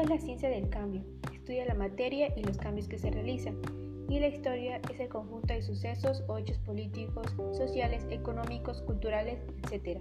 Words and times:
es 0.00 0.08
la 0.08 0.18
ciencia 0.18 0.48
del 0.48 0.70
cambio, 0.70 1.02
estudia 1.34 1.66
la 1.66 1.74
materia 1.74 2.32
y 2.34 2.42
los 2.42 2.56
cambios 2.56 2.88
que 2.88 2.98
se 2.98 3.10
realizan, 3.10 3.60
y 4.08 4.18
la 4.18 4.28
historia 4.28 4.80
es 4.90 4.98
el 4.98 5.08
conjunto 5.08 5.52
de 5.52 5.62
sucesos 5.62 6.24
o 6.26 6.38
hechos 6.38 6.58
políticos, 6.58 7.26
sociales, 7.52 8.06
económicos, 8.10 8.80
culturales, 8.82 9.40
etc. 9.70 10.00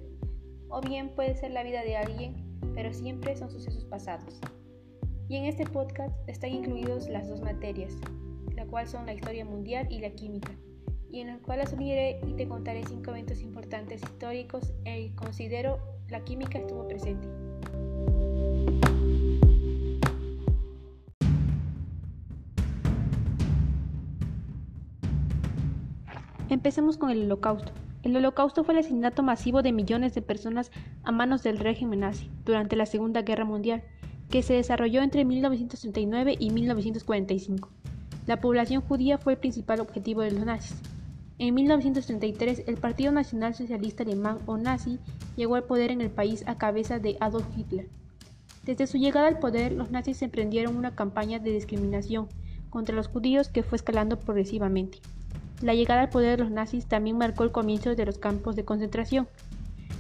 O 0.70 0.80
bien 0.80 1.10
puede 1.10 1.36
ser 1.36 1.52
la 1.52 1.64
vida 1.64 1.84
de 1.84 1.98
alguien, 1.98 2.36
pero 2.74 2.94
siempre 2.94 3.36
son 3.36 3.52
sucesos 3.52 3.84
pasados. 3.86 4.40
Y 5.28 5.36
en 5.36 5.46
este 5.46 5.66
podcast 5.66 6.16
están 6.28 6.52
incluidos 6.52 7.10
las 7.10 7.28
dos 7.28 7.42
materias, 7.42 7.94
la 8.56 8.66
cual 8.66 8.88
son 8.88 9.06
la 9.06 9.14
historia 9.14 9.44
mundial 9.44 9.86
y 9.92 10.00
la 10.00 10.12
química, 10.12 10.56
y 11.12 11.20
en 11.20 11.28
las 11.28 11.42
cuales 11.42 11.66
las 11.66 11.74
uniré 11.74 12.22
y 12.26 12.34
te 12.34 12.48
contaré 12.48 12.84
cinco 12.86 13.12
eventos 13.12 13.42
importantes 13.42 14.02
históricos 14.02 14.74
en 14.86 15.10
que 15.10 15.16
considero 15.16 15.78
la 16.08 16.24
química 16.24 16.58
estuvo 16.58 16.88
presente. 16.88 17.28
Empecemos 26.50 26.98
con 26.98 27.12
el 27.12 27.26
Holocausto. 27.26 27.72
El 28.02 28.16
Holocausto 28.16 28.64
fue 28.64 28.74
el 28.74 28.80
asesinato 28.80 29.22
masivo 29.22 29.62
de 29.62 29.72
millones 29.72 30.16
de 30.16 30.24
personas 30.24 30.72
a 31.04 31.12
manos 31.12 31.44
del 31.44 31.60
régimen 31.60 32.00
nazi 32.00 32.32
durante 32.44 32.76
la 32.76 32.88
Segunda 32.88 33.22
Guerra 33.22 33.46
Mundial, 33.46 33.84
que 34.32 34.42
se 34.42 34.56
desarrolló 34.56 35.04
entre 35.04 35.26
1939 35.26 36.38
y 36.40 36.50
1945. 36.50 37.70
La 38.26 38.42
población 38.42 38.82
judía 38.82 39.20
fue 39.20 39.34
el 39.34 39.40
principal 39.40 39.80
objetivo 39.80 40.22
de 40.22 40.32
los 40.32 40.44
nazis. 40.44 40.82
En 41.38 41.54
1933, 41.54 42.64
el 42.66 42.78
Partido 42.78 43.12
Nacional 43.12 43.54
Socialista 43.54 44.02
Alemán 44.02 44.40
o 44.48 44.58
nazi 44.58 44.98
llegó 45.36 45.54
al 45.54 45.66
poder 45.66 45.92
en 45.92 46.02
el 46.02 46.10
país 46.10 46.44
a 46.48 46.58
cabeza 46.58 46.98
de 46.98 47.16
Adolf 47.20 47.46
Hitler. 47.56 47.90
Desde 48.66 48.88
su 48.88 48.98
llegada 48.98 49.28
al 49.28 49.38
poder, 49.38 49.72
los 49.72 49.92
nazis 49.92 50.22
emprendieron 50.24 50.76
una 50.76 50.96
campaña 50.96 51.38
de 51.38 51.52
discriminación 51.52 52.28
contra 52.72 52.96
los 52.96 53.08
judíos 53.08 53.50
que 53.50 53.62
fue 53.62 53.76
escalando 53.76 54.20
progresivamente. 54.20 55.00
La 55.62 55.74
llegada 55.74 56.02
al 56.02 56.10
poder 56.10 56.38
de 56.38 56.44
los 56.44 56.52
nazis 56.52 56.86
también 56.86 57.18
marcó 57.18 57.44
el 57.44 57.52
comienzo 57.52 57.94
de 57.94 58.06
los 58.06 58.18
campos 58.18 58.56
de 58.56 58.64
concentración. 58.64 59.28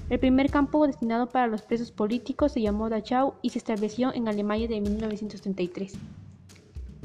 El 0.10 0.20
primer 0.20 0.50
campo 0.50 0.88
destinado 0.88 1.28
para 1.28 1.48
los 1.48 1.62
presos 1.62 1.92
políticos 1.92 2.54
se 2.54 2.62
llamó 2.62 2.90
Dachau 2.90 3.34
y 3.42 3.50
se 3.50 3.60
estableció 3.60 4.14
en 4.14 4.28
Alemania 4.28 4.68
de 4.68 4.80
1933. 4.80 5.94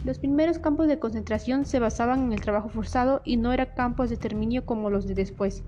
Los 0.04 0.18
primeros 0.18 0.58
campos 0.58 0.86
de 0.86 0.98
concentración 0.98 1.64
se 1.64 1.80
basaban 1.80 2.24
en 2.24 2.32
el 2.32 2.40
trabajo 2.40 2.68
forzado 2.68 3.22
y 3.24 3.36
no 3.36 3.52
eran 3.52 3.70
campos 3.74 4.10
de 4.10 4.14
exterminio 4.14 4.64
como 4.64 4.88
los 4.88 5.06
de 5.06 5.14
después. 5.14 5.62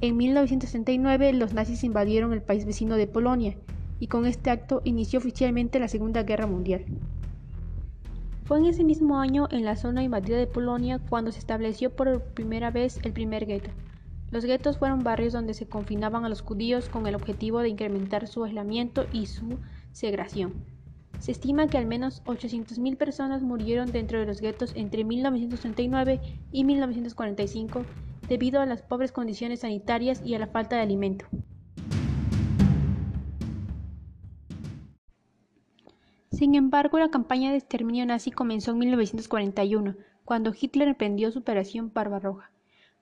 En 0.00 0.16
1939 0.16 1.32
los 1.32 1.54
nazis 1.54 1.84
invadieron 1.84 2.32
el 2.32 2.42
país 2.42 2.66
vecino 2.66 2.96
de 2.96 3.06
Polonia 3.06 3.56
y 3.98 4.08
con 4.08 4.26
este 4.26 4.50
acto 4.50 4.82
inició 4.84 5.18
oficialmente 5.18 5.80
la 5.80 5.88
Segunda 5.88 6.22
Guerra 6.22 6.46
Mundial. 6.46 6.84
Fue 8.48 8.58
en 8.58 8.64
ese 8.64 8.82
mismo 8.82 9.20
año, 9.20 9.46
en 9.50 9.66
la 9.66 9.76
zona 9.76 10.02
invadida 10.02 10.38
de 10.38 10.46
Polonia, 10.46 10.98
cuando 11.10 11.30
se 11.32 11.38
estableció 11.38 11.94
por 11.94 12.22
primera 12.22 12.70
vez 12.70 12.98
el 13.02 13.12
primer 13.12 13.44
gueto. 13.44 13.70
Los 14.30 14.46
guetos 14.46 14.78
fueron 14.78 15.04
barrios 15.04 15.34
donde 15.34 15.52
se 15.52 15.68
confinaban 15.68 16.24
a 16.24 16.30
los 16.30 16.40
judíos 16.40 16.88
con 16.88 17.06
el 17.06 17.14
objetivo 17.14 17.60
de 17.60 17.68
incrementar 17.68 18.26
su 18.26 18.42
aislamiento 18.42 19.04
y 19.12 19.26
su 19.26 19.58
segregación. 19.92 20.54
Se 21.18 21.30
estima 21.30 21.66
que 21.66 21.76
al 21.76 21.84
menos 21.84 22.22
800.000 22.24 22.96
personas 22.96 23.42
murieron 23.42 23.92
dentro 23.92 24.18
de 24.18 24.24
los 24.24 24.40
guetos 24.40 24.72
entre 24.76 25.04
1939 25.04 26.18
y 26.50 26.64
1945 26.64 27.82
debido 28.30 28.62
a 28.62 28.66
las 28.66 28.80
pobres 28.80 29.12
condiciones 29.12 29.60
sanitarias 29.60 30.22
y 30.24 30.34
a 30.34 30.38
la 30.38 30.46
falta 30.46 30.76
de 30.76 30.82
alimento. 30.82 31.26
Sin 36.38 36.54
embargo, 36.54 37.00
la 37.00 37.10
campaña 37.10 37.50
de 37.50 37.56
exterminio 37.56 38.06
nazi 38.06 38.30
comenzó 38.30 38.70
en 38.70 38.78
1941, 38.78 39.96
cuando 40.24 40.54
Hitler 40.56 40.86
emprendió 40.86 41.32
su 41.32 41.40
Operación 41.40 41.90
Barbarroja, 41.92 42.52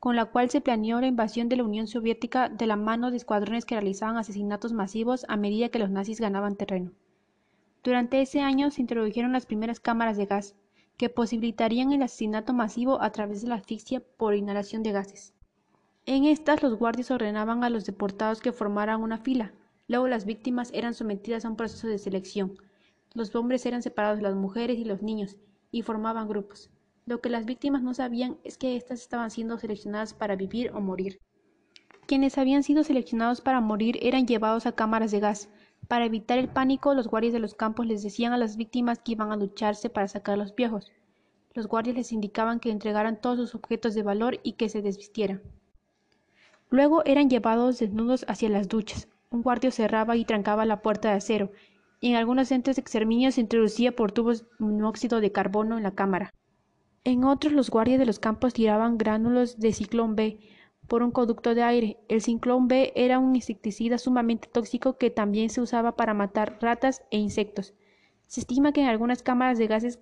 con 0.00 0.16
la 0.16 0.24
cual 0.24 0.48
se 0.48 0.62
planeó 0.62 1.02
la 1.02 1.08
invasión 1.08 1.50
de 1.50 1.56
la 1.56 1.64
Unión 1.64 1.86
Soviética 1.86 2.48
de 2.48 2.66
la 2.66 2.76
mano 2.76 3.10
de 3.10 3.18
escuadrones 3.18 3.66
que 3.66 3.74
realizaban 3.74 4.16
asesinatos 4.16 4.72
masivos 4.72 5.26
a 5.28 5.36
medida 5.36 5.68
que 5.68 5.78
los 5.78 5.90
nazis 5.90 6.18
ganaban 6.18 6.56
terreno. 6.56 6.92
Durante 7.84 8.22
ese 8.22 8.40
año 8.40 8.70
se 8.70 8.80
introdujeron 8.80 9.34
las 9.34 9.44
primeras 9.44 9.80
cámaras 9.80 10.16
de 10.16 10.24
gas, 10.24 10.56
que 10.96 11.10
posibilitarían 11.10 11.92
el 11.92 12.04
asesinato 12.04 12.54
masivo 12.54 13.02
a 13.02 13.10
través 13.10 13.42
de 13.42 13.48
la 13.48 13.56
asfixia 13.56 14.02
por 14.16 14.34
inhalación 14.34 14.82
de 14.82 14.92
gases. 14.92 15.34
En 16.06 16.24
estas 16.24 16.62
los 16.62 16.78
guardias 16.78 17.10
ordenaban 17.10 17.64
a 17.64 17.68
los 17.68 17.84
deportados 17.84 18.40
que 18.40 18.52
formaran 18.52 19.02
una 19.02 19.18
fila, 19.18 19.52
luego 19.88 20.08
las 20.08 20.24
víctimas 20.24 20.70
eran 20.72 20.94
sometidas 20.94 21.44
a 21.44 21.50
un 21.50 21.56
proceso 21.56 21.86
de 21.86 21.98
selección, 21.98 22.56
los 23.14 23.34
hombres 23.34 23.64
eran 23.66 23.82
separados 23.82 24.18
de 24.18 24.24
las 24.24 24.34
mujeres 24.34 24.78
y 24.78 24.84
los 24.84 25.02
niños, 25.02 25.36
y 25.70 25.82
formaban 25.82 26.28
grupos. 26.28 26.70
Lo 27.06 27.20
que 27.20 27.28
las 27.28 27.44
víctimas 27.44 27.82
no 27.82 27.94
sabían 27.94 28.38
es 28.42 28.58
que 28.58 28.76
éstas 28.76 29.00
estaban 29.00 29.30
siendo 29.30 29.58
seleccionadas 29.58 30.12
para 30.12 30.36
vivir 30.36 30.72
o 30.72 30.80
morir. 30.80 31.20
Quienes 32.06 32.38
habían 32.38 32.62
sido 32.62 32.84
seleccionados 32.84 33.40
para 33.40 33.60
morir 33.60 33.98
eran 34.02 34.26
llevados 34.26 34.66
a 34.66 34.72
cámaras 34.72 35.10
de 35.10 35.20
gas. 35.20 35.48
Para 35.88 36.04
evitar 36.04 36.38
el 36.38 36.48
pánico, 36.48 36.94
los 36.94 37.08
guardias 37.08 37.32
de 37.32 37.38
los 37.38 37.54
campos 37.54 37.86
les 37.86 38.02
decían 38.02 38.32
a 38.32 38.38
las 38.38 38.56
víctimas 38.56 38.98
que 38.98 39.12
iban 39.12 39.32
a 39.32 39.36
lucharse 39.36 39.90
para 39.90 40.08
sacar 40.08 40.34
a 40.34 40.36
los 40.38 40.54
viejos. 40.54 40.92
Los 41.54 41.68
guardias 41.68 41.96
les 41.96 42.12
indicaban 42.12 42.60
que 42.60 42.70
entregaran 42.70 43.20
todos 43.20 43.38
sus 43.38 43.54
objetos 43.54 43.94
de 43.94 44.02
valor 44.02 44.40
y 44.42 44.52
que 44.52 44.68
se 44.68 44.82
desvistieran. 44.82 45.42
Luego 46.70 47.04
eran 47.04 47.30
llevados 47.30 47.78
desnudos 47.78 48.24
hacia 48.28 48.48
las 48.48 48.68
duchas. 48.68 49.08
Un 49.30 49.42
guardia 49.42 49.70
cerraba 49.70 50.16
y 50.16 50.24
trancaba 50.24 50.64
la 50.64 50.82
puerta 50.82 51.10
de 51.10 51.16
acero, 51.16 51.50
en 52.00 52.14
algunos 52.14 52.48
centros 52.48 52.76
de 52.76 52.80
exterminio 52.80 53.32
se 53.32 53.40
introducía 53.40 53.94
por 53.94 54.12
tubos 54.12 54.46
monóxido 54.58 55.20
de 55.20 55.32
carbono 55.32 55.76
en 55.76 55.82
la 55.82 55.94
cámara. 55.94 56.34
En 57.04 57.24
otros 57.24 57.52
los 57.52 57.70
guardias 57.70 57.98
de 57.98 58.06
los 58.06 58.18
campos 58.18 58.52
tiraban 58.52 58.98
gránulos 58.98 59.58
de 59.58 59.72
ciclón 59.72 60.16
B 60.16 60.38
por 60.88 61.02
un 61.02 61.10
conducto 61.10 61.54
de 61.54 61.62
aire. 61.62 61.98
El 62.08 62.20
ciclón 62.20 62.68
B 62.68 62.92
era 62.96 63.18
un 63.18 63.34
insecticida 63.34 63.98
sumamente 63.98 64.48
tóxico 64.52 64.98
que 64.98 65.10
también 65.10 65.50
se 65.50 65.60
usaba 65.60 65.96
para 65.96 66.14
matar 66.14 66.58
ratas 66.60 67.02
e 67.10 67.18
insectos. 67.18 67.74
Se 68.26 68.40
estima 68.40 68.72
que 68.72 68.82
en 68.82 68.88
algunas 68.88 69.22
cámaras 69.22 69.58
de 69.58 69.66
gases 69.66 70.00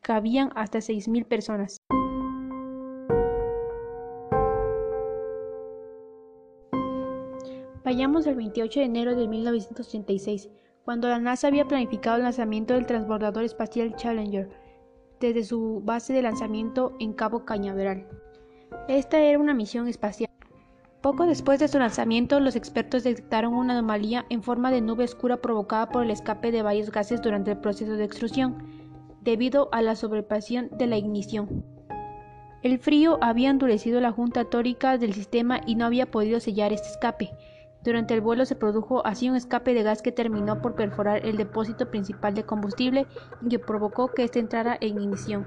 cabían 0.00 0.50
hasta 0.54 0.78
6.000 0.78 1.24
personas. 1.26 1.78
Vayamos 7.84 8.26
al 8.26 8.36
28 8.36 8.80
de 8.80 8.86
enero 8.86 9.16
de 9.16 9.26
1986 9.26 10.50
cuando 10.84 11.08
la 11.08 11.18
NASA 11.18 11.48
había 11.48 11.66
planificado 11.66 12.16
el 12.16 12.24
lanzamiento 12.24 12.74
del 12.74 12.86
transbordador 12.86 13.44
espacial 13.44 13.94
Challenger 13.96 14.48
desde 15.20 15.44
su 15.44 15.80
base 15.84 16.12
de 16.12 16.22
lanzamiento 16.22 16.94
en 16.98 17.12
Cabo 17.12 17.44
Cañaveral. 17.44 18.08
Esta 18.88 19.20
era 19.20 19.38
una 19.38 19.54
misión 19.54 19.86
espacial. 19.86 20.30
Poco 21.00 21.26
después 21.26 21.60
de 21.60 21.68
su 21.68 21.78
lanzamiento, 21.78 22.40
los 22.40 22.56
expertos 22.56 23.04
detectaron 23.04 23.54
una 23.54 23.74
anomalía 23.74 24.24
en 24.30 24.42
forma 24.42 24.70
de 24.70 24.80
nube 24.80 25.04
oscura 25.04 25.36
provocada 25.36 25.88
por 25.90 26.04
el 26.04 26.10
escape 26.10 26.50
de 26.50 26.62
varios 26.62 26.90
gases 26.90 27.22
durante 27.22 27.52
el 27.52 27.58
proceso 27.58 27.92
de 27.92 28.04
extrusión, 28.04 28.66
debido 29.20 29.68
a 29.72 29.82
la 29.82 29.94
sobrepasión 29.94 30.70
de 30.78 30.86
la 30.86 30.96
ignición. 30.96 31.64
El 32.62 32.78
frío 32.78 33.18
había 33.20 33.50
endurecido 33.50 34.00
la 34.00 34.12
junta 34.12 34.44
tórica 34.44 34.96
del 34.98 35.14
sistema 35.14 35.60
y 35.66 35.74
no 35.74 35.84
había 35.84 36.10
podido 36.10 36.38
sellar 36.38 36.72
este 36.72 36.88
escape, 36.88 37.32
durante 37.84 38.14
el 38.14 38.20
vuelo 38.20 38.44
se 38.44 38.54
produjo 38.54 39.04
así 39.06 39.28
un 39.28 39.36
escape 39.36 39.74
de 39.74 39.82
gas 39.82 40.02
que 40.02 40.12
terminó 40.12 40.62
por 40.62 40.74
perforar 40.74 41.26
el 41.26 41.36
depósito 41.36 41.90
principal 41.90 42.34
de 42.34 42.44
combustible 42.44 43.06
y 43.40 43.48
que 43.48 43.58
provocó 43.58 44.08
que 44.08 44.24
éste 44.24 44.38
entrara 44.38 44.76
en 44.80 45.00
ignición. 45.00 45.46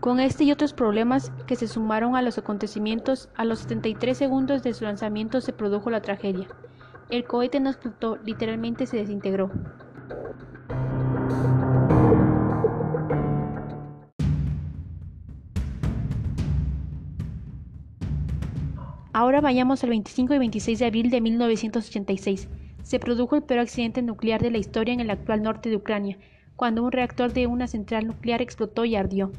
Con 0.00 0.20
este 0.20 0.44
y 0.44 0.52
otros 0.52 0.72
problemas 0.72 1.30
que 1.46 1.56
se 1.56 1.68
sumaron 1.68 2.16
a 2.16 2.22
los 2.22 2.38
acontecimientos, 2.38 3.28
a 3.36 3.44
los 3.44 3.60
73 3.60 4.16
segundos 4.16 4.62
de 4.62 4.72
su 4.72 4.84
lanzamiento 4.84 5.40
se 5.40 5.52
produjo 5.52 5.90
la 5.90 6.00
tragedia. 6.00 6.48
El 7.10 7.24
cohete 7.24 7.60
no 7.60 7.70
explotó, 7.70 8.16
literalmente 8.24 8.86
se 8.86 8.96
desintegró. 8.96 9.50
Ahora 19.20 19.42
vayamos 19.42 19.84
al 19.84 19.90
25 19.90 20.32
y 20.32 20.38
26 20.38 20.78
de 20.78 20.86
abril 20.86 21.10
de 21.10 21.20
1986. 21.20 22.48
Se 22.82 22.98
produjo 22.98 23.36
el 23.36 23.42
peor 23.42 23.60
accidente 23.60 24.00
nuclear 24.00 24.40
de 24.40 24.50
la 24.50 24.56
historia 24.56 24.94
en 24.94 25.00
el 25.00 25.10
actual 25.10 25.42
norte 25.42 25.68
de 25.68 25.76
Ucrania, 25.76 26.16
cuando 26.56 26.82
un 26.82 26.90
reactor 26.90 27.34
de 27.34 27.46
una 27.46 27.66
central 27.66 28.06
nuclear 28.06 28.40
explotó 28.40 28.86
y 28.86 28.96
ardió. 28.96 29.30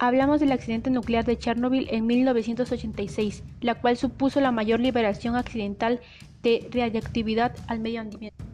Hablamos 0.00 0.40
del 0.40 0.50
accidente 0.50 0.90
nuclear 0.90 1.24
de 1.24 1.38
Chernobyl 1.38 1.86
en 1.92 2.04
1986, 2.08 3.44
la 3.60 3.76
cual 3.76 3.96
supuso 3.96 4.40
la 4.40 4.50
mayor 4.50 4.80
liberación 4.80 5.36
accidental 5.36 6.00
de 6.42 6.68
radiactividad 6.72 7.54
al 7.68 7.78
medio 7.78 8.00
ambiente. 8.00 8.44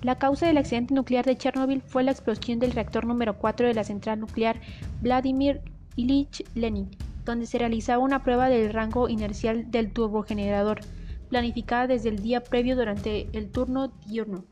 La 0.00 0.16
causa 0.16 0.46
del 0.46 0.56
accidente 0.56 0.94
nuclear 0.94 1.26
de 1.26 1.36
Chernobyl 1.36 1.82
fue 1.82 2.02
la 2.02 2.12
explosión 2.12 2.60
del 2.60 2.72
reactor 2.72 3.04
número 3.04 3.36
4 3.36 3.66
de 3.66 3.74
la 3.74 3.84
central 3.84 4.20
nuclear 4.20 4.58
Vladimir 5.02 5.60
Ilyich 5.96 6.46
Lenin, 6.54 6.88
donde 7.28 7.46
se 7.46 7.58
realizaba 7.58 8.02
una 8.02 8.22
prueba 8.22 8.48
del 8.48 8.72
rango 8.72 9.08
inercial 9.08 9.70
del 9.70 9.92
turbogenerador, 9.92 10.80
planificada 11.28 11.86
desde 11.86 12.08
el 12.08 12.20
día 12.20 12.42
previo 12.42 12.74
durante 12.74 13.28
el 13.36 13.50
turno 13.50 13.92
diurno. 14.06 14.44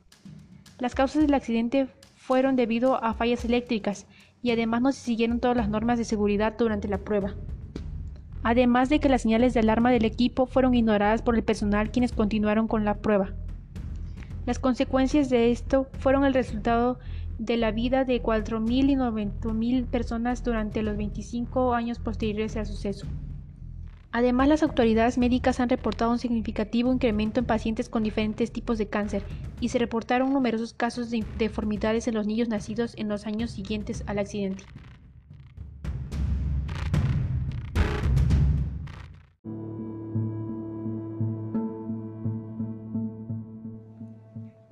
Las 0.78 0.94
causas 0.94 1.22
del 1.22 1.32
accidente 1.32 1.88
fueron 2.16 2.54
debido 2.54 3.02
a 3.02 3.14
fallas 3.14 3.46
eléctricas 3.46 4.06
y 4.42 4.50
además 4.50 4.82
no 4.82 4.92
se 4.92 5.00
siguieron 5.00 5.40
todas 5.40 5.56
las 5.56 5.70
normas 5.70 5.96
de 5.96 6.04
seguridad 6.04 6.54
durante 6.58 6.86
la 6.86 6.98
prueba. 6.98 7.34
Además 8.42 8.90
de 8.90 9.00
que 9.00 9.08
las 9.08 9.22
señales 9.22 9.54
de 9.54 9.60
alarma 9.60 9.90
del 9.90 10.04
equipo 10.04 10.44
fueron 10.44 10.74
ignoradas 10.74 11.22
por 11.22 11.34
el 11.34 11.44
personal 11.44 11.90
quienes 11.90 12.12
continuaron 12.12 12.68
con 12.68 12.84
la 12.84 12.98
prueba. 12.98 13.32
Las 14.44 14.58
consecuencias 14.58 15.30
de 15.30 15.50
esto 15.50 15.88
fueron 15.98 16.26
el 16.26 16.34
resultado 16.34 16.98
de 17.38 17.56
la 17.56 17.70
vida 17.70 18.04
de 18.04 18.22
4.000 18.22 18.90
y 18.90 18.96
90.000 18.96 19.86
personas 19.86 20.42
durante 20.42 20.82
los 20.82 20.96
25 20.96 21.74
años 21.74 21.98
posteriores 21.98 22.56
al 22.56 22.66
suceso. 22.66 23.06
Además, 24.12 24.48
las 24.48 24.62
autoridades 24.62 25.18
médicas 25.18 25.60
han 25.60 25.68
reportado 25.68 26.10
un 26.10 26.18
significativo 26.18 26.90
incremento 26.92 27.40
en 27.40 27.46
pacientes 27.46 27.90
con 27.90 28.02
diferentes 28.02 28.50
tipos 28.50 28.78
de 28.78 28.88
cáncer 28.88 29.26
y 29.60 29.68
se 29.68 29.78
reportaron 29.78 30.32
numerosos 30.32 30.72
casos 30.72 31.10
de 31.10 31.26
deformidades 31.34 32.08
en 32.08 32.14
los 32.14 32.26
niños 32.26 32.48
nacidos 32.48 32.94
en 32.96 33.08
los 33.08 33.26
años 33.26 33.50
siguientes 33.50 34.02
al 34.06 34.18
accidente. 34.18 34.64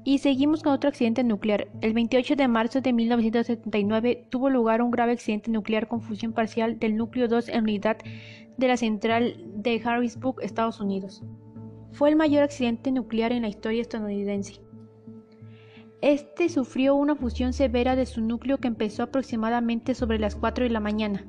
Y 0.06 0.18
seguimos 0.18 0.62
con 0.62 0.74
otro 0.74 0.90
accidente 0.90 1.24
nuclear. 1.24 1.68
El 1.80 1.94
28 1.94 2.36
de 2.36 2.46
marzo 2.46 2.82
de 2.82 2.92
1979 2.92 4.26
tuvo 4.28 4.50
lugar 4.50 4.82
un 4.82 4.90
grave 4.90 5.12
accidente 5.12 5.50
nuclear 5.50 5.88
con 5.88 6.02
fusión 6.02 6.34
parcial 6.34 6.78
del 6.78 6.96
núcleo 6.96 7.26
2 7.26 7.48
en 7.48 7.62
unidad 7.62 7.96
de 8.58 8.68
la 8.68 8.76
central 8.76 9.42
de 9.56 9.80
Harrisburg, 9.82 10.42
Estados 10.42 10.78
Unidos. 10.78 11.22
Fue 11.92 12.10
el 12.10 12.16
mayor 12.16 12.42
accidente 12.42 12.92
nuclear 12.92 13.32
en 13.32 13.42
la 13.42 13.48
historia 13.48 13.80
estadounidense. 13.80 14.60
Este 16.02 16.50
sufrió 16.50 16.94
una 16.94 17.16
fusión 17.16 17.54
severa 17.54 17.96
de 17.96 18.04
su 18.04 18.20
núcleo 18.20 18.58
que 18.58 18.68
empezó 18.68 19.04
aproximadamente 19.04 19.94
sobre 19.94 20.18
las 20.18 20.36
4 20.36 20.64
de 20.64 20.70
la 20.70 20.80
mañana. 20.80 21.24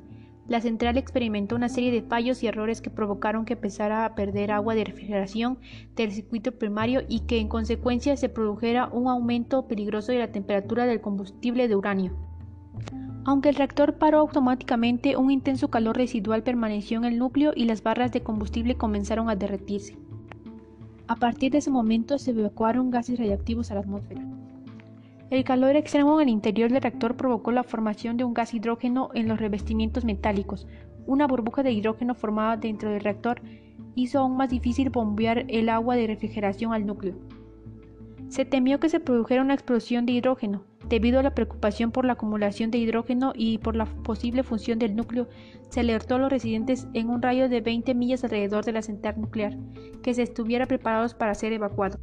La 0.48 0.60
central 0.60 0.96
experimentó 0.96 1.56
una 1.56 1.68
serie 1.68 1.90
de 1.90 2.02
fallos 2.02 2.42
y 2.42 2.46
errores 2.46 2.80
que 2.80 2.90
provocaron 2.90 3.44
que 3.44 3.54
empezara 3.54 4.04
a 4.04 4.14
perder 4.14 4.52
agua 4.52 4.76
de 4.76 4.84
refrigeración 4.84 5.58
del 5.96 6.12
circuito 6.12 6.52
primario 6.52 7.02
y 7.08 7.20
que 7.20 7.38
en 7.38 7.48
consecuencia 7.48 8.16
se 8.16 8.28
produjera 8.28 8.88
un 8.92 9.08
aumento 9.08 9.66
peligroso 9.66 10.12
de 10.12 10.20
la 10.20 10.30
temperatura 10.30 10.86
del 10.86 11.00
combustible 11.00 11.66
de 11.66 11.74
uranio. 11.74 12.16
Aunque 13.24 13.48
el 13.48 13.56
reactor 13.56 13.94
paró 13.94 14.20
automáticamente, 14.20 15.16
un 15.16 15.32
intenso 15.32 15.68
calor 15.68 15.96
residual 15.96 16.44
permaneció 16.44 16.98
en 16.98 17.06
el 17.06 17.18
núcleo 17.18 17.52
y 17.56 17.64
las 17.64 17.82
barras 17.82 18.12
de 18.12 18.22
combustible 18.22 18.76
comenzaron 18.76 19.28
a 19.28 19.34
derretirse. 19.34 19.98
A 21.08 21.16
partir 21.16 21.50
de 21.50 21.58
ese 21.58 21.70
momento 21.72 22.18
se 22.18 22.30
evacuaron 22.30 22.90
gases 22.90 23.18
radiactivos 23.18 23.72
a 23.72 23.74
la 23.74 23.80
atmósfera. 23.80 24.35
El 25.28 25.42
calor 25.42 25.74
extremo 25.74 26.20
en 26.20 26.28
el 26.28 26.32
interior 26.32 26.70
del 26.70 26.82
reactor 26.82 27.16
provocó 27.16 27.50
la 27.50 27.64
formación 27.64 28.16
de 28.16 28.22
un 28.22 28.32
gas 28.32 28.54
hidrógeno 28.54 29.10
en 29.12 29.26
los 29.26 29.40
revestimientos 29.40 30.04
metálicos. 30.04 30.68
Una 31.04 31.26
burbuja 31.26 31.64
de 31.64 31.72
hidrógeno 31.72 32.14
formada 32.14 32.56
dentro 32.56 32.90
del 32.90 33.00
reactor 33.00 33.42
hizo 33.96 34.20
aún 34.20 34.36
más 34.36 34.50
difícil 34.50 34.90
bombear 34.90 35.44
el 35.48 35.68
agua 35.68 35.96
de 35.96 36.06
refrigeración 36.06 36.72
al 36.72 36.86
núcleo. 36.86 37.16
Se 38.28 38.44
temió 38.44 38.78
que 38.78 38.88
se 38.88 39.00
produjera 39.00 39.42
una 39.42 39.54
explosión 39.54 40.06
de 40.06 40.12
hidrógeno. 40.12 40.62
Debido 40.88 41.18
a 41.18 41.22
la 41.24 41.34
preocupación 41.34 41.90
por 41.90 42.04
la 42.04 42.12
acumulación 42.12 42.70
de 42.70 42.78
hidrógeno 42.78 43.32
y 43.34 43.58
por 43.58 43.74
la 43.74 43.86
posible 43.86 44.44
función 44.44 44.78
del 44.78 44.94
núcleo, 44.94 45.28
se 45.70 45.80
alertó 45.80 46.14
a 46.14 46.18
los 46.18 46.30
residentes 46.30 46.86
en 46.94 47.10
un 47.10 47.20
rayo 47.20 47.48
de 47.48 47.60
20 47.60 47.94
millas 47.94 48.22
alrededor 48.22 48.64
de 48.64 48.72
la 48.72 48.82
central 48.82 49.20
nuclear 49.20 49.56
que 50.02 50.14
se 50.14 50.22
estuvieran 50.22 50.68
preparados 50.68 51.14
para 51.14 51.34
ser 51.34 51.52
evacuados. 51.52 51.98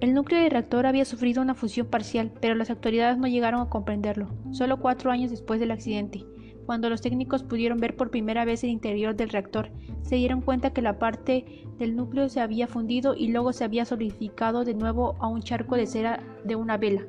El 0.00 0.14
núcleo 0.14 0.40
del 0.40 0.52
reactor 0.52 0.86
había 0.86 1.04
sufrido 1.04 1.42
una 1.42 1.56
fusión 1.56 1.88
parcial, 1.88 2.30
pero 2.40 2.54
las 2.54 2.70
autoridades 2.70 3.18
no 3.18 3.26
llegaron 3.26 3.60
a 3.60 3.68
comprenderlo, 3.68 4.28
solo 4.52 4.78
cuatro 4.78 5.10
años 5.10 5.30
después 5.30 5.58
del 5.58 5.72
accidente. 5.72 6.24
Cuando 6.66 6.88
los 6.88 7.00
técnicos 7.00 7.42
pudieron 7.42 7.78
ver 7.78 7.96
por 7.96 8.10
primera 8.10 8.44
vez 8.44 8.62
el 8.62 8.70
interior 8.70 9.16
del 9.16 9.30
reactor, 9.30 9.72
se 10.02 10.14
dieron 10.14 10.40
cuenta 10.40 10.72
que 10.72 10.82
la 10.82 11.00
parte 11.00 11.64
del 11.78 11.96
núcleo 11.96 12.28
se 12.28 12.40
había 12.40 12.68
fundido 12.68 13.16
y 13.16 13.28
luego 13.28 13.52
se 13.52 13.64
había 13.64 13.84
solidificado 13.84 14.64
de 14.64 14.74
nuevo 14.74 15.16
a 15.18 15.26
un 15.26 15.42
charco 15.42 15.74
de 15.74 15.86
cera 15.86 16.22
de 16.44 16.54
una 16.54 16.76
vela. 16.76 17.02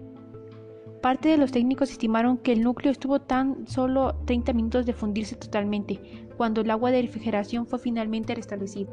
Parte 1.04 1.30
de 1.30 1.38
los 1.38 1.52
técnicos 1.52 1.92
estimaron 1.92 2.40
que 2.40 2.54
el 2.54 2.64
núcleo 2.64 2.92
estuvo 2.92 3.22
tan 3.22 3.68
solo 3.68 4.16
30 4.26 4.52
minutos 4.54 4.88
de 4.88 4.94
fundirse 4.94 5.36
totalmente, 5.36 6.28
cuando 6.38 6.62
el 6.62 6.72
agua 6.72 6.90
de 6.90 7.04
refrigeración 7.04 7.68
fue 7.68 7.78
finalmente 7.78 8.34
restablecida. 8.34 8.90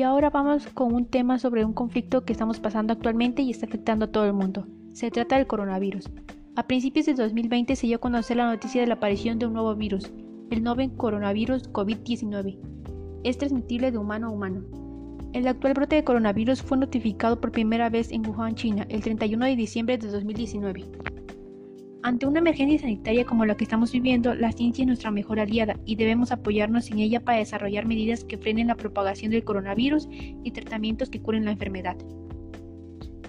Y 0.00 0.02
ahora 0.02 0.30
vamos 0.30 0.66
con 0.72 0.94
un 0.94 1.04
tema 1.04 1.38
sobre 1.38 1.62
un 1.62 1.74
conflicto 1.74 2.24
que 2.24 2.32
estamos 2.32 2.58
pasando 2.58 2.94
actualmente 2.94 3.42
y 3.42 3.50
está 3.50 3.66
afectando 3.66 4.06
a 4.06 4.10
todo 4.10 4.24
el 4.24 4.32
mundo. 4.32 4.66
Se 4.94 5.10
trata 5.10 5.36
del 5.36 5.46
coronavirus. 5.46 6.08
A 6.56 6.66
principios 6.66 7.04
de 7.04 7.12
2020 7.12 7.76
se 7.76 7.86
dio 7.86 7.96
a 7.96 8.00
conocer 8.00 8.38
la 8.38 8.50
noticia 8.50 8.80
de 8.80 8.86
la 8.86 8.94
aparición 8.94 9.38
de 9.38 9.44
un 9.44 9.52
nuevo 9.52 9.74
virus, 9.76 10.10
el 10.50 10.62
novel 10.62 10.96
coronavirus 10.96 11.70
COVID-19. 11.70 12.58
Es 13.24 13.36
transmitible 13.36 13.90
de 13.90 13.98
humano 13.98 14.28
a 14.28 14.30
humano. 14.30 14.62
El 15.34 15.46
actual 15.46 15.74
brote 15.74 15.96
de 15.96 16.04
coronavirus 16.04 16.62
fue 16.62 16.78
notificado 16.78 17.38
por 17.38 17.52
primera 17.52 17.90
vez 17.90 18.10
en 18.10 18.26
Wuhan, 18.26 18.54
China, 18.54 18.86
el 18.88 19.02
31 19.02 19.44
de 19.44 19.54
diciembre 19.54 19.98
de 19.98 20.08
2019. 20.08 20.82
Ante 22.02 22.26
una 22.26 22.38
emergencia 22.38 22.78
sanitaria 22.78 23.26
como 23.26 23.44
la 23.44 23.56
que 23.56 23.64
estamos 23.64 23.92
viviendo, 23.92 24.34
la 24.34 24.52
ciencia 24.52 24.82
es 24.82 24.86
nuestra 24.86 25.10
mejor 25.10 25.38
aliada 25.38 25.76
y 25.84 25.96
debemos 25.96 26.32
apoyarnos 26.32 26.90
en 26.90 26.98
ella 26.98 27.20
para 27.20 27.38
desarrollar 27.38 27.84
medidas 27.84 28.24
que 28.24 28.38
frenen 28.38 28.68
la 28.68 28.74
propagación 28.74 29.32
del 29.32 29.44
coronavirus 29.44 30.08
y 30.10 30.50
tratamientos 30.50 31.10
que 31.10 31.20
curen 31.20 31.44
la 31.44 31.52
enfermedad. 31.52 31.98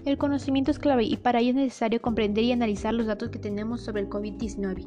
El 0.05 0.17
conocimiento 0.17 0.71
es 0.71 0.79
clave 0.79 1.03
y 1.03 1.17
para 1.17 1.41
ello 1.41 1.49
es 1.49 1.55
necesario 1.55 2.01
comprender 2.01 2.45
y 2.45 2.53
analizar 2.53 2.93
los 2.93 3.07
datos 3.07 3.29
que 3.29 3.39
tenemos 3.39 3.81
sobre 3.81 4.03
el 4.03 4.09
COVID-19. 4.09 4.85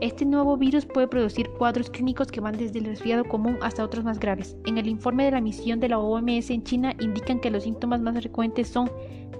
Este 0.00 0.24
nuevo 0.24 0.56
virus 0.56 0.86
puede 0.86 1.08
producir 1.08 1.48
cuadros 1.50 1.90
clínicos 1.90 2.28
que 2.28 2.40
van 2.40 2.56
desde 2.56 2.78
el 2.78 2.86
resfriado 2.86 3.24
común 3.24 3.58
hasta 3.60 3.84
otros 3.84 4.04
más 4.04 4.18
graves. 4.18 4.56
En 4.66 4.78
el 4.78 4.86
informe 4.88 5.24
de 5.24 5.32
la 5.32 5.40
misión 5.40 5.80
de 5.80 5.88
la 5.88 5.98
OMS 5.98 6.50
en 6.50 6.62
China 6.62 6.94
indican 7.00 7.40
que 7.40 7.50
los 7.50 7.64
síntomas 7.64 8.00
más 8.00 8.16
frecuentes 8.16 8.68
son 8.68 8.90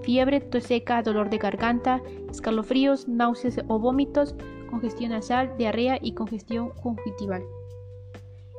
fiebre, 0.03 0.41
tos 0.41 0.65
seca, 0.65 1.01
dolor 1.01 1.29
de 1.29 1.37
garganta, 1.37 2.01
escalofríos, 2.29 3.07
náuseas 3.07 3.59
o 3.67 3.79
vómitos, 3.79 4.35
congestión 4.69 5.11
nasal, 5.11 5.55
diarrea 5.57 5.97
y 6.01 6.13
congestión 6.13 6.69
conjuntival. 6.81 7.43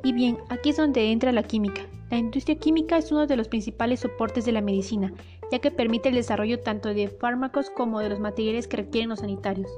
Y 0.03 0.13
bien, 0.13 0.37
aquí 0.49 0.69
es 0.69 0.77
donde 0.77 1.11
entra 1.11 1.31
la 1.31 1.43
química. 1.43 1.81
La 2.11 2.17
industria 2.17 2.59
química 2.59 2.97
es 2.97 3.11
uno 3.11 3.25
de 3.25 3.35
los 3.35 3.47
principales 3.47 4.01
soportes 4.01 4.45
de 4.45 4.51
la 4.51 4.61
medicina, 4.61 5.13
ya 5.51 5.59
que 5.59 5.71
permite 5.71 6.09
el 6.09 6.15
desarrollo 6.15 6.59
tanto 6.59 6.93
de 6.93 7.07
fármacos 7.07 7.69
como 7.69 7.99
de 7.99 8.09
los 8.09 8.19
materiales 8.19 8.67
que 8.67 8.77
requieren 8.77 9.09
los 9.09 9.19
sanitarios. 9.19 9.69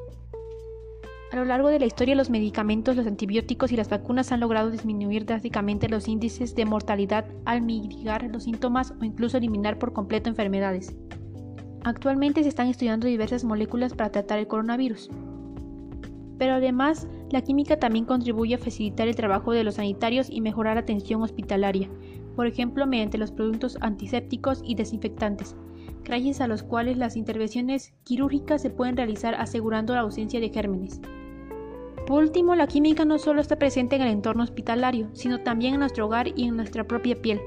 A 1.31 1.35
lo 1.35 1.45
largo 1.45 1.67
de 1.67 1.79
la 1.79 1.85
historia, 1.85 2.15
los 2.15 2.29
medicamentos, 2.29 2.95
los 2.95 3.05
antibióticos 3.05 3.71
y 3.71 3.75
las 3.75 3.89
vacunas 3.89 4.31
han 4.31 4.39
logrado 4.39 4.71
disminuir 4.71 5.25
drásticamente 5.25 5.89
los 5.89 6.07
índices 6.07 6.55
de 6.55 6.65
mortalidad 6.65 7.25
al 7.43 7.61
mitigar 7.61 8.23
los 8.23 8.43
síntomas 8.43 8.93
o 8.99 9.03
incluso 9.03 9.37
eliminar 9.37 9.77
por 9.77 9.91
completo 9.91 10.29
enfermedades. 10.29 10.95
Actualmente 11.87 12.43
se 12.43 12.49
están 12.49 12.67
estudiando 12.67 13.07
diversas 13.07 13.45
moléculas 13.45 13.93
para 13.93 14.11
tratar 14.11 14.39
el 14.39 14.47
coronavirus. 14.47 15.09
Pero 16.37 16.55
además, 16.55 17.07
la 17.31 17.41
química 17.41 17.79
también 17.79 18.03
contribuye 18.03 18.55
a 18.55 18.57
facilitar 18.57 19.07
el 19.07 19.15
trabajo 19.15 19.53
de 19.53 19.63
los 19.63 19.75
sanitarios 19.75 20.29
y 20.29 20.41
mejorar 20.41 20.75
la 20.75 20.81
atención 20.81 21.21
hospitalaria, 21.21 21.89
por 22.35 22.45
ejemplo 22.45 22.85
mediante 22.87 23.17
los 23.17 23.31
productos 23.31 23.77
antisépticos 23.79 24.61
y 24.65 24.75
desinfectantes, 24.75 25.55
gracias 26.03 26.41
a 26.41 26.49
los 26.49 26.61
cuales 26.61 26.97
las 26.97 27.15
intervenciones 27.15 27.93
quirúrgicas 28.03 28.61
se 28.61 28.69
pueden 28.69 28.97
realizar 28.97 29.35
asegurando 29.35 29.93
la 29.93 30.01
ausencia 30.01 30.41
de 30.41 30.49
gérmenes. 30.49 30.99
Por 32.05 32.21
último, 32.21 32.53
la 32.55 32.67
química 32.67 33.05
no 33.05 33.17
solo 33.17 33.39
está 33.39 33.55
presente 33.55 33.95
en 33.95 34.01
el 34.01 34.09
entorno 34.09 34.43
hospitalario, 34.43 35.07
sino 35.13 35.39
también 35.39 35.75
en 35.75 35.79
nuestro 35.79 36.07
hogar 36.07 36.27
y 36.35 36.49
en 36.49 36.57
nuestra 36.57 36.83
propia 36.83 37.15
piel, 37.15 37.39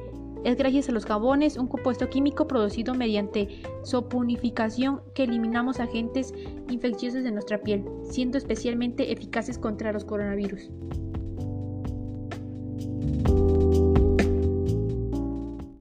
es 0.44 0.56
gracias 0.56 0.88
a 0.88 0.92
los 0.92 1.04
jabones, 1.04 1.56
un 1.56 1.66
compuesto 1.66 2.09
químico 2.09 2.47
producido 2.47 2.94
mediante 2.94 3.62
sopunificación 3.82 5.02
que 5.14 5.25
eliminamos 5.25 5.80
agentes 5.80 6.32
infecciosos 6.68 7.23
de 7.23 7.32
nuestra 7.32 7.61
piel, 7.61 7.85
siendo 8.02 8.38
especialmente 8.38 9.12
eficaces 9.12 9.59
contra 9.59 9.92
los 9.92 10.04
coronavirus. 10.04 10.70